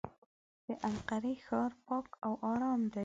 د 0.67 0.67
انقرې 0.89 1.35
ښار 1.45 1.71
پاک 1.85 2.05
او 2.25 2.33
ارام 2.51 2.81
دی. 2.93 2.99